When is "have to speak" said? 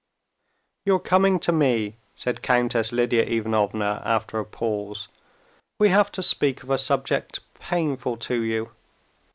5.89-6.63